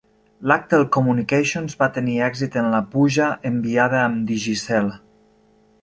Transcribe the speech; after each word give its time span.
Laqtel 0.51 0.85
Communications 0.95 1.77
va 1.83 1.89
tenir 1.99 2.17
èxit 2.29 2.59
en 2.63 2.73
la 2.77 2.81
puja 2.95 3.31
enviada 3.53 4.05
amb 4.09 4.27
Digicel. 4.33 4.95